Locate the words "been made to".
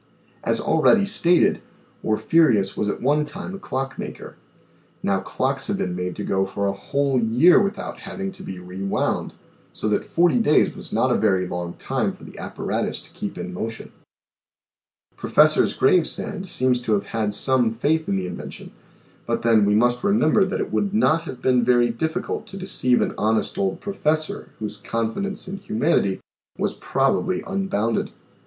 5.77-6.23